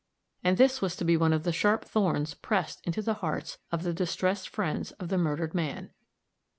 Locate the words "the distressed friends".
3.83-4.93